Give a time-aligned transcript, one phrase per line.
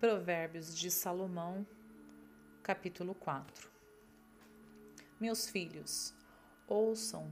[0.00, 1.66] Provérbios de Salomão,
[2.62, 3.70] capítulo 4
[5.20, 6.14] Meus filhos,
[6.66, 7.30] ouçam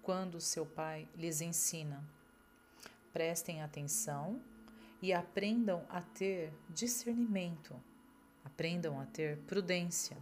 [0.00, 2.04] quando seu pai lhes ensina.
[3.12, 4.40] Prestem atenção
[5.02, 7.74] e aprendam a ter discernimento,
[8.44, 10.16] aprendam a ter prudência.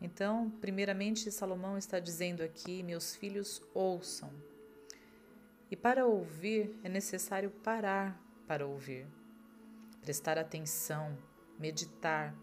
[0.00, 4.32] Então, primeiramente, Salomão está dizendo aqui: meus filhos, ouçam.
[5.70, 9.06] E para ouvir é necessário parar para ouvir
[10.02, 11.16] prestar atenção,
[11.58, 12.34] meditar,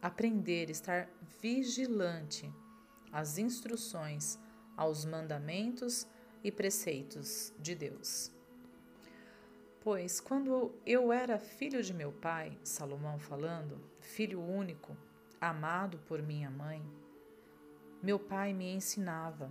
[0.00, 1.08] aprender, estar
[1.40, 2.52] vigilante
[3.12, 4.38] às instruções,
[4.76, 6.06] aos mandamentos
[6.42, 8.32] e preceitos de Deus.
[9.80, 14.96] Pois quando eu era filho de meu pai, Salomão falando, filho único,
[15.40, 16.82] amado por minha mãe,
[18.02, 19.50] meu pai me ensinava: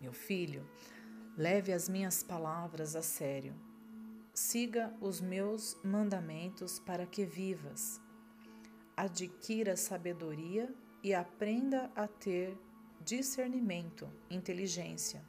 [0.00, 0.64] Meu filho,
[1.36, 3.54] leve as minhas palavras a sério
[4.34, 8.00] Siga os meus mandamentos para que vivas.
[8.96, 12.58] Adquira sabedoria e aprenda a ter
[13.00, 15.22] discernimento, inteligência.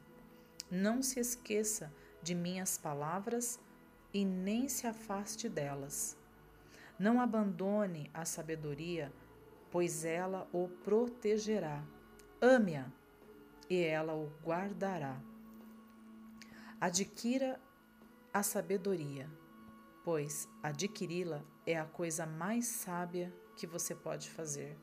[0.72, 3.60] Não se esqueça de minhas palavras
[4.12, 6.18] e nem se afaste delas.
[6.98, 9.14] Não abandone a sabedoria,
[9.70, 11.84] pois ela o protegerá.
[12.42, 12.92] Ame-a
[13.70, 15.22] e ela o guardará.
[16.82, 17.60] Adquira
[18.36, 19.32] a sabedoria,
[20.04, 24.78] pois adquiri-la é a coisa mais sábia que você pode fazer.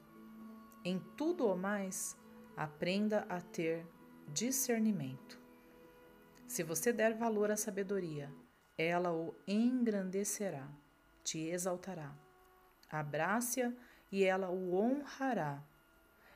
[0.83, 2.17] Em tudo o mais,
[2.57, 3.87] aprenda a ter
[4.27, 5.39] discernimento.
[6.47, 8.33] Se você der valor à sabedoria,
[8.79, 10.67] ela o engrandecerá,
[11.23, 12.11] te exaltará.
[12.89, 13.71] Abrace-a
[14.11, 15.63] e ela o honrará,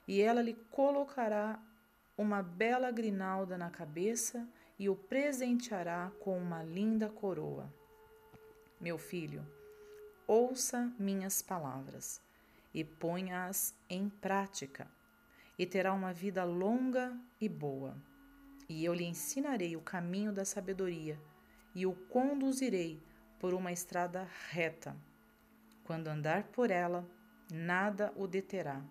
[0.06, 1.58] e ela lhe colocará
[2.14, 4.46] uma bela grinalda na cabeça
[4.78, 7.72] e o presenteará com uma linda coroa.
[8.80, 9.46] Meu filho,
[10.26, 12.20] ouça minhas palavras
[12.74, 14.86] e ponha-as em prática,
[15.58, 17.96] e terá uma vida longa e boa.
[18.68, 21.18] E eu lhe ensinarei o caminho da sabedoria
[21.74, 23.02] e o conduzirei
[23.38, 24.96] por uma estrada reta.
[25.84, 27.08] Quando andar por ela,
[27.50, 28.82] nada o deterá.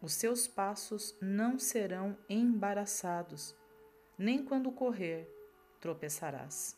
[0.00, 3.54] Os seus passos não serão embaraçados
[4.18, 5.28] nem quando correr
[5.80, 6.76] tropeçarás.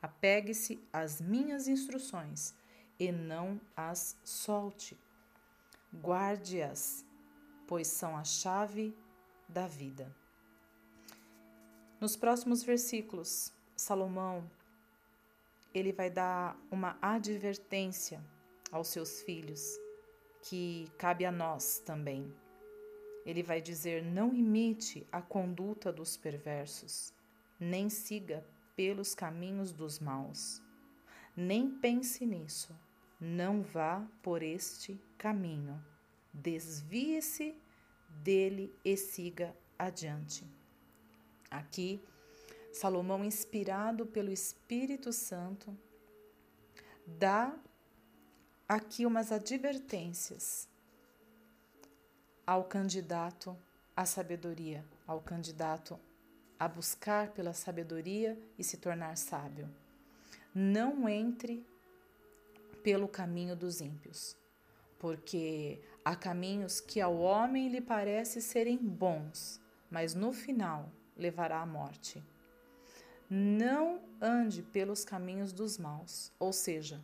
[0.00, 2.54] Apegue-se às minhas instruções
[2.98, 4.98] e não as solte.
[5.92, 7.04] Guarde-as,
[7.66, 8.96] pois são a chave
[9.48, 10.14] da vida.
[12.00, 14.50] Nos próximos versículos, Salomão
[15.72, 18.24] ele vai dar uma advertência
[18.72, 19.78] aos seus filhos
[20.42, 22.34] que cabe a nós também.
[23.30, 27.14] Ele vai dizer: não imite a conduta dos perversos,
[27.60, 30.60] nem siga pelos caminhos dos maus.
[31.36, 32.76] Nem pense nisso,
[33.20, 35.80] não vá por este caminho.
[36.34, 37.54] Desvie-se
[38.08, 40.44] dele e siga adiante.
[41.48, 42.02] Aqui,
[42.72, 45.76] Salomão, inspirado pelo Espírito Santo,
[47.06, 47.56] dá
[48.68, 50.69] aqui umas advertências
[52.50, 53.56] ao candidato
[53.96, 55.96] à sabedoria, ao candidato
[56.58, 59.70] a buscar pela sabedoria e se tornar sábio.
[60.52, 61.64] Não entre
[62.82, 64.36] pelo caminho dos ímpios,
[64.98, 71.66] porque há caminhos que ao homem lhe parece serem bons, mas no final levará à
[71.66, 72.20] morte.
[73.30, 77.00] Não ande pelos caminhos dos maus, ou seja,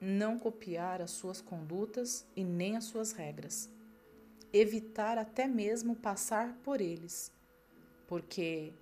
[0.00, 3.70] não copiar as suas condutas e nem as suas regras
[4.52, 7.32] evitar até mesmo passar por eles,
[8.06, 8.72] porque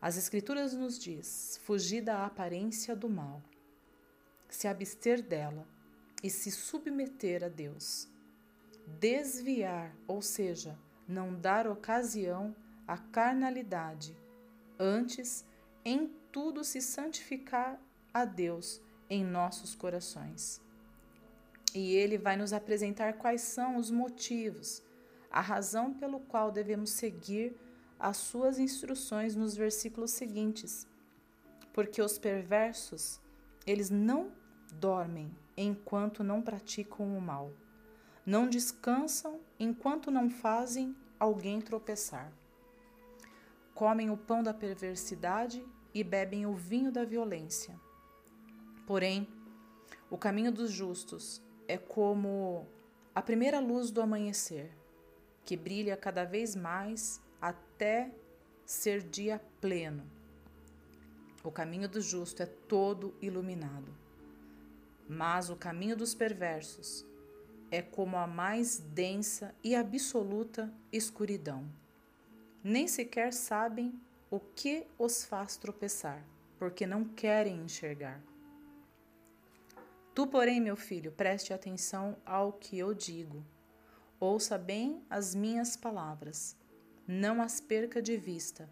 [0.00, 3.42] as Escrituras nos diz: fugir da aparência do mal,
[4.48, 5.66] se abster dela
[6.22, 8.08] e se submeter a Deus.
[8.98, 12.54] Desviar, ou seja, não dar ocasião
[12.86, 14.16] à carnalidade,
[14.78, 15.44] antes,
[15.84, 17.80] em tudo se santificar
[18.12, 18.80] a Deus
[19.10, 20.61] em nossos corações.
[21.74, 24.82] E ele vai nos apresentar quais são os motivos,
[25.30, 27.56] a razão pelo qual devemos seguir
[27.98, 30.86] as suas instruções nos versículos seguintes.
[31.72, 33.20] Porque os perversos,
[33.66, 34.32] eles não
[34.72, 37.52] dormem enquanto não praticam o mal.
[38.26, 42.32] Não descansam enquanto não fazem alguém tropeçar.
[43.74, 45.64] Comem o pão da perversidade
[45.94, 47.78] e bebem o vinho da violência.
[48.86, 49.28] Porém,
[50.10, 51.42] o caminho dos justos
[51.72, 52.66] é como
[53.14, 54.70] a primeira luz do amanhecer,
[55.42, 58.12] que brilha cada vez mais até
[58.66, 60.04] ser dia pleno.
[61.42, 63.90] O caminho do justo é todo iluminado.
[65.08, 67.06] Mas o caminho dos perversos
[67.70, 71.66] é como a mais densa e absoluta escuridão.
[72.62, 73.98] Nem sequer sabem
[74.30, 76.22] o que os faz tropeçar,
[76.58, 78.22] porque não querem enxergar.
[80.14, 83.42] Tu, porém, meu filho, preste atenção ao que eu digo.
[84.20, 86.54] Ouça bem as minhas palavras.
[87.08, 88.68] Não as perca de vista.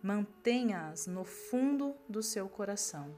[0.00, 3.12] Mantenha-as no fundo do seu coração,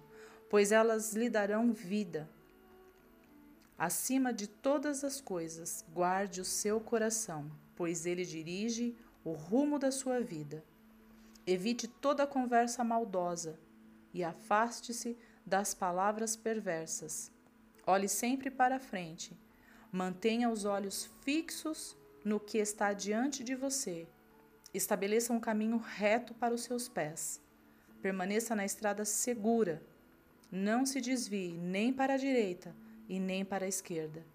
[0.48, 2.30] pois elas lhe darão vida.
[3.76, 9.90] Acima de todas as coisas, guarde o seu coração, pois ele dirige o rumo da
[9.90, 10.64] sua vida.
[11.46, 13.60] Evite toda conversa maldosa
[14.14, 17.35] e afaste-se das palavras perversas
[17.86, 19.38] Olhe sempre para frente.
[19.92, 24.08] Mantenha os olhos fixos no que está diante de você.
[24.74, 27.40] Estabeleça um caminho reto para os seus pés.
[28.02, 29.80] Permaneça na estrada segura.
[30.50, 32.74] Não se desvie nem para a direita
[33.08, 34.26] e nem para a esquerda.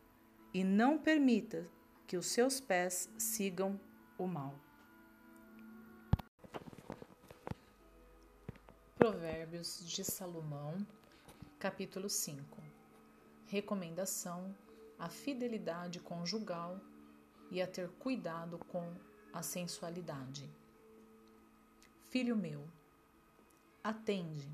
[0.53, 1.67] E não permita
[2.07, 3.77] que os seus pés sigam
[4.17, 4.55] o mal.
[8.97, 10.77] Provérbios de Salomão,
[11.59, 12.60] capítulo 5
[13.51, 14.55] recomendação
[14.97, 16.79] a fidelidade conjugal
[17.51, 18.93] e a ter cuidado com
[19.33, 20.49] a sensualidade.
[22.09, 22.65] Filho meu,
[23.83, 24.49] atende,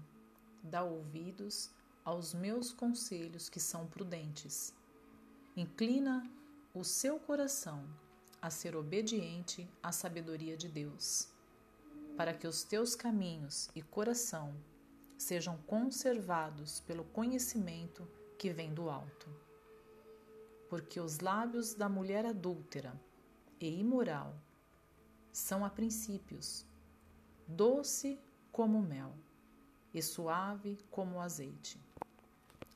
[0.63, 1.69] dá ouvidos
[2.03, 4.73] aos meus conselhos que são prudentes.
[5.55, 6.27] Inclina
[6.73, 7.87] o seu coração
[8.41, 11.27] a ser obediente à sabedoria de Deus,
[12.15, 14.55] para que os teus caminhos e coração
[15.19, 19.29] sejam conservados pelo conhecimento que vem do alto.
[20.69, 22.93] Porque os lábios da mulher adúltera
[23.59, 24.35] e imoral
[25.31, 26.65] são a princípios
[27.47, 28.19] doce
[28.51, 29.13] como mel
[29.93, 31.79] e suave como azeite.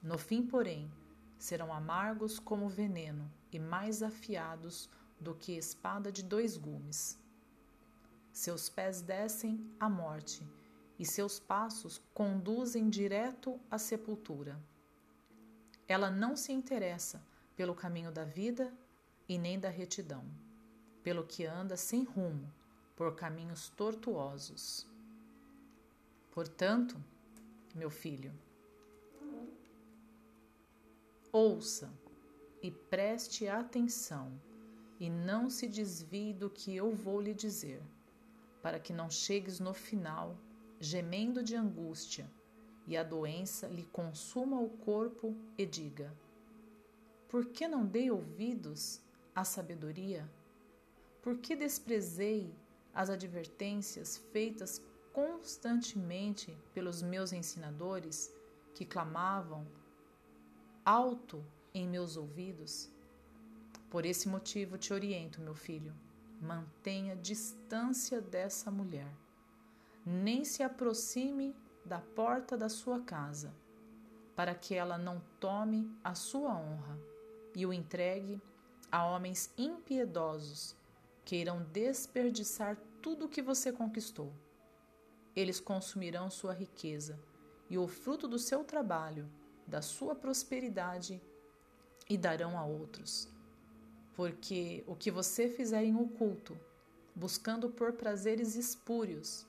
[0.02, 0.90] No fim, porém,
[1.38, 7.20] serão amargos como veneno e mais afiados do que espada de dois gumes.
[8.32, 10.42] Seus pés descem à morte
[10.98, 14.60] e seus passos conduzem direto à sepultura.
[15.92, 17.22] Ela não se interessa
[17.54, 18.74] pelo caminho da vida
[19.28, 20.24] e nem da retidão,
[21.04, 22.50] pelo que anda sem rumo,
[22.96, 24.88] por caminhos tortuosos.
[26.32, 26.96] Portanto,
[27.76, 28.32] meu filho,
[31.30, 31.92] ouça
[32.62, 34.32] e preste atenção
[34.98, 37.84] e não se desvie do que eu vou lhe dizer,
[38.62, 40.38] para que não chegues no final
[40.80, 42.32] gemendo de angústia
[42.88, 46.14] e a doença lhe consuma o corpo e diga:
[47.30, 49.02] Por que não dei ouvidos
[49.36, 50.30] à sabedoria?
[51.22, 52.54] Por que desprezei
[52.94, 54.82] as advertências feitas
[55.14, 58.34] constantemente pelos meus ensinadores
[58.74, 59.68] que clamavam
[60.84, 62.90] alto em meus ouvidos?
[63.90, 65.94] Por esse motivo te oriento, meu filho,
[66.42, 69.14] mantenha distância dessa mulher.
[70.04, 71.56] Nem se aproxime
[71.86, 73.54] da porta da sua casa,
[74.36, 77.00] para que ela não tome a sua honra
[77.56, 78.42] e o entregue
[78.92, 80.76] a homens impiedosos
[81.24, 84.32] que irão desperdiçar tudo o que você conquistou.
[85.36, 87.20] Eles consumirão sua riqueza
[87.70, 89.30] e o fruto do seu trabalho,
[89.66, 91.22] da sua prosperidade,
[92.10, 93.30] e darão a outros.
[94.14, 96.60] Porque o que você fizer em oculto,
[97.16, 99.48] buscando por prazeres espúrios,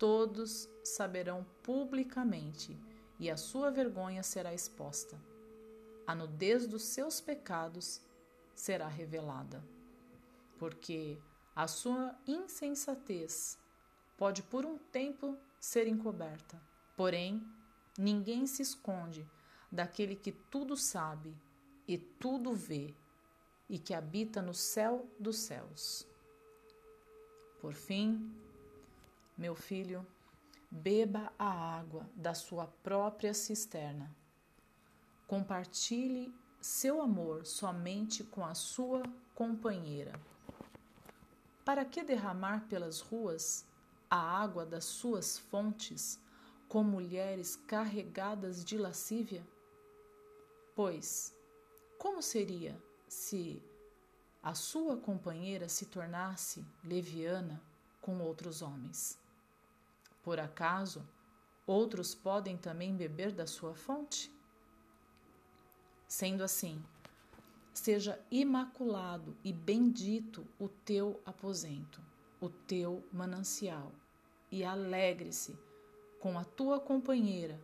[0.00, 2.74] todos saberão publicamente
[3.18, 5.20] e a sua vergonha será exposta.
[6.06, 8.00] A nudez dos seus pecados
[8.54, 9.62] será revelada,
[10.58, 11.18] porque
[11.54, 13.58] a sua insensatez
[14.16, 16.58] pode por um tempo ser encoberta.
[16.96, 17.46] Porém,
[17.98, 19.28] ninguém se esconde
[19.70, 21.36] daquele que tudo sabe
[21.86, 22.94] e tudo vê
[23.68, 26.06] e que habita no céu dos céus.
[27.60, 28.34] Por fim,
[29.40, 30.06] meu filho,
[30.70, 34.14] beba a água da sua própria cisterna.
[35.26, 36.30] Compartilhe
[36.60, 39.02] seu amor somente com a sua
[39.34, 40.12] companheira.
[41.64, 43.64] Para que derramar pelas ruas
[44.10, 46.20] a água das suas fontes
[46.68, 49.42] com mulheres carregadas de lascívia?
[50.76, 51.34] Pois,
[51.98, 52.78] como seria
[53.08, 53.62] se
[54.42, 57.58] a sua companheira se tornasse leviana
[58.02, 59.19] com outros homens?
[60.22, 61.06] Por acaso,
[61.66, 64.30] outros podem também beber da sua fonte?
[66.06, 66.82] Sendo assim,
[67.72, 72.00] seja imaculado e bendito o teu aposento,
[72.40, 73.92] o teu manancial,
[74.50, 75.56] e alegre-se
[76.18, 77.58] com a tua companheira,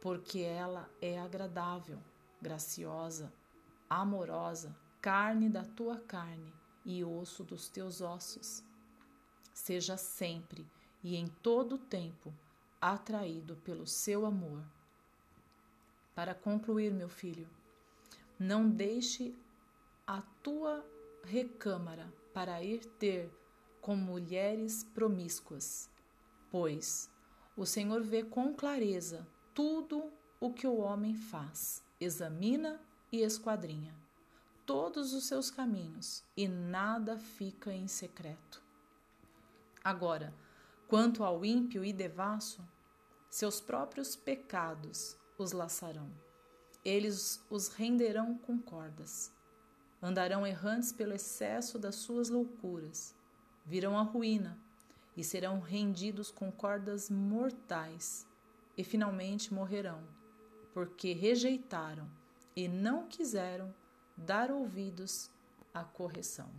[0.00, 1.98] porque ela é agradável,
[2.40, 3.32] graciosa,
[3.88, 6.52] amorosa, carne da tua carne
[6.84, 8.64] e osso dos teus ossos.
[9.52, 10.66] Seja sempre
[11.04, 12.34] e em todo o tempo
[12.80, 14.64] atraído pelo seu amor.
[16.16, 17.48] Para concluir, meu filho,
[18.36, 19.36] não deixe
[20.06, 20.84] a tua
[21.22, 23.30] recâmara para ir ter
[23.80, 25.88] com mulheres promíscuas,
[26.50, 27.08] pois
[27.56, 32.80] o Senhor vê com clareza tudo o que o homem faz, examina
[33.12, 33.94] e esquadrinha
[34.66, 38.62] todos os seus caminhos e nada fica em secreto.
[39.82, 40.32] Agora,
[40.88, 42.66] quanto ao ímpio e devasso,
[43.30, 46.10] seus próprios pecados os laçarão.
[46.84, 49.32] Eles os renderão com cordas.
[50.02, 53.14] Andarão errantes pelo excesso das suas loucuras.
[53.64, 54.58] Virão a ruína
[55.16, 58.26] e serão rendidos com cordas mortais
[58.76, 60.02] e finalmente morrerão,
[60.72, 62.08] porque rejeitaram
[62.54, 63.74] e não quiseram
[64.16, 65.30] dar ouvidos
[65.72, 66.50] à correção.